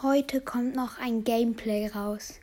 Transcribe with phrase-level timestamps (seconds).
[0.00, 2.38] Heute kommt noch ein Gameplay raus.